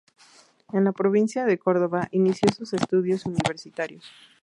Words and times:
En 0.73 0.83
la 0.83 0.93
provincia 0.93 1.45
de 1.45 1.59
Córdoba 1.59 2.07
inició 2.11 2.51
sus 2.51 2.73
estudios 2.73 3.27
universitarios. 3.27 4.03